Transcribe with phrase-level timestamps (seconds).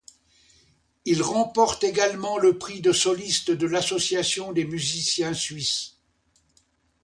[1.05, 5.97] Il remporte également le Prix de soliste de l'Association des musiciens suisses.